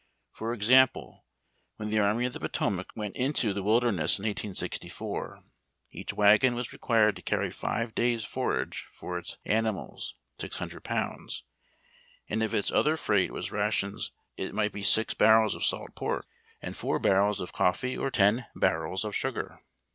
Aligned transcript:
For 0.31 0.51
ex 0.51 0.71
ample, 0.71 1.27
when 1.75 1.91
the 1.91 1.99
Army 1.99 2.25
of 2.25 2.33
the 2.33 2.39
Potomac 2.39 2.89
went 2.95 3.15
into 3.15 3.53
the 3.53 3.61
Wilder 3.61 3.91
ness, 3.91 4.17
in 4.17 4.23
186 4.23 4.79
1:, 4.99 5.43
each 5.91 6.11
wagon 6.11 6.55
was 6.55 6.73
required 6.73 7.15
to 7.17 7.21
carry 7.21 7.51
five 7.51 7.93
days 7.93 8.23
forage 8.25 8.87
for 8.89 9.19
its 9.19 9.37
animals 9.45 10.15
(600 10.39 10.83
pounds), 10.83 11.43
and 12.27 12.41
if 12.41 12.51
its 12.51 12.71
other 12.71 12.97
freight 12.97 13.31
was 13.31 13.51
rations 13.51 14.11
it 14.37 14.55
might 14.55 14.71
be 14.73 14.81
six 14.81 15.13
barrels 15.13 15.53
of 15.53 15.63
salt 15.63 15.93
pork 15.93 16.25
and 16.63 16.75
four 16.75 16.97
3(32 16.97 16.99
IIAUl) 16.99 17.03
TACK 17.03 17.03
AND 17.03 17.03
COFFEE. 17.05 17.09
barrels 17.09 17.41
of 17.41 17.53
coffee, 17.53 17.95
or 17.99 18.09
ten 18.09 18.45
l)arrels 18.59 19.03
of 19.05 19.15
sugar. 19.15 19.59